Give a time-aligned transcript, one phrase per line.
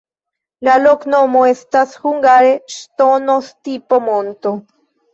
[0.67, 4.61] La loknomo estas hungare: ŝtono-stipo-monto.